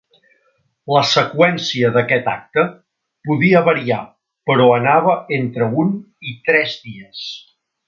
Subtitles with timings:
[0.93, 2.63] La seqüència d'aquest acte
[3.29, 3.99] podia variar
[4.51, 5.93] però anava entre un
[6.33, 7.25] i tres dies.